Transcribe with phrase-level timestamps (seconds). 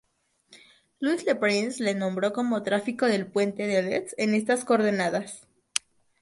[0.99, 5.45] Louis Le Prince lo nombró como Tráfico del puente de Leeds en estas coordenadas:.